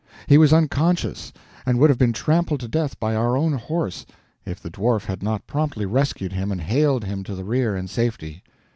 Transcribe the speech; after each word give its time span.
He 0.25 0.39
was 0.39 0.51
unconscious, 0.51 1.31
and 1.63 1.77
would 1.77 1.91
have 1.91 1.99
been 1.99 2.11
trampled 2.11 2.59
to 2.61 2.67
death 2.67 2.99
by 2.99 3.13
our 3.13 3.37
own 3.37 3.53
horse, 3.53 4.03
if 4.47 4.59
the 4.59 4.71
Dwarf 4.71 5.05
had 5.05 5.21
not 5.21 5.45
promptly 5.45 5.85
rescued 5.85 6.33
him 6.33 6.51
and 6.51 6.59
haled 6.61 7.03
him 7.03 7.23
to 7.23 7.35
the 7.35 7.43
rear 7.45 7.75
and 7.75 7.87
safety. 7.87 8.41